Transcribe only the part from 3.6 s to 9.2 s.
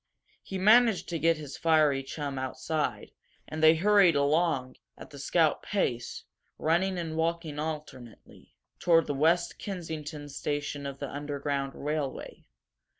they hurried along, at the scout pace, running and walking alternately, toward the